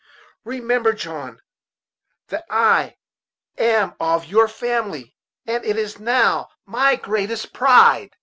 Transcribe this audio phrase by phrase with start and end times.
[0.45, 1.39] Remember, John,
[2.29, 2.95] that I
[3.55, 8.09] am of your family, and it is now my greatest pride."